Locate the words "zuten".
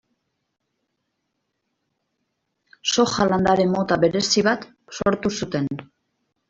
5.39-5.75